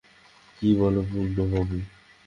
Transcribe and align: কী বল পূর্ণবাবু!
কী 0.57 0.69
বল 0.79 0.95
পূর্ণবাবু! 1.09 1.77